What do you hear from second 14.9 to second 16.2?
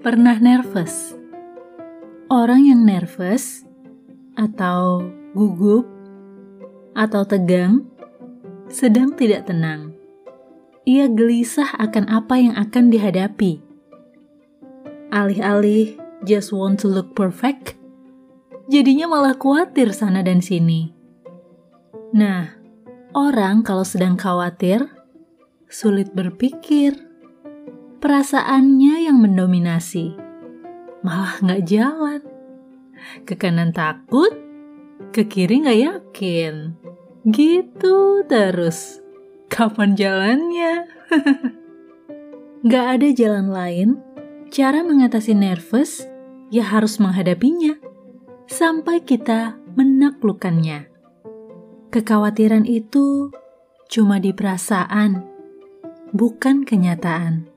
Alih-alih